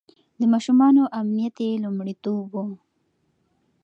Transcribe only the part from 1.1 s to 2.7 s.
امنيت يې لومړيتوب و.